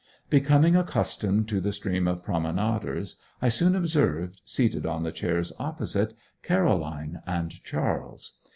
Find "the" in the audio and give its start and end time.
1.61-1.71, 5.03-5.11